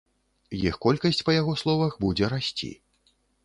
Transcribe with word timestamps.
Іх 0.67 0.79
колькасць, 0.85 1.21
па 1.29 1.37
яго 1.41 1.53
словах, 1.65 1.91
будзе 2.07 2.33
расці. 2.37 2.75